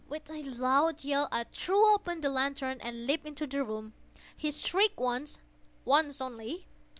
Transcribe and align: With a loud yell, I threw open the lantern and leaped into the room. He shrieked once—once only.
With 0.09 0.31
a 0.31 0.41
loud 0.41 1.03
yell, 1.03 1.27
I 1.31 1.43
threw 1.43 1.93
open 1.93 2.21
the 2.21 2.31
lantern 2.31 2.79
and 2.81 3.05
leaped 3.05 3.27
into 3.27 3.45
the 3.45 3.63
room. 3.63 3.93
He 4.35 4.49
shrieked 4.51 4.97
once—once 4.97 6.19
only. 6.19 6.65